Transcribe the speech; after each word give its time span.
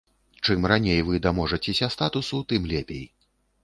Чым 0.47 0.63
раней 0.71 1.03
вы 1.11 1.19
даможацеся 1.27 1.93
статусу, 1.97 2.43
тым 2.49 2.65
лепей. 2.71 3.07